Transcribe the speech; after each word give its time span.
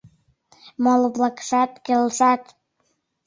Моло-влакшат 0.83 1.71
келшат. 1.85 2.43